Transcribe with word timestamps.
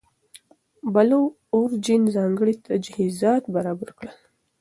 بلو 0.93 1.21
اوریجن 1.55 2.01
ځانګړي 2.15 2.53
تجهیزات 2.67 3.43
برابر 3.55 3.89
کړل. 3.97 4.15